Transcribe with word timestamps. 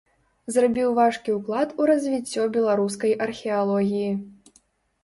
Зрабіў 0.53 0.93
важкі 0.99 1.35
ўклад 1.35 1.75
у 1.83 1.91
развіццё 1.91 2.47
беларускай 2.57 3.15
археалогіі. 3.29 4.11